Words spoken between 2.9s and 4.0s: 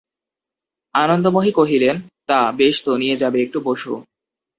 নিয়ে যাবে, একটু বোসো।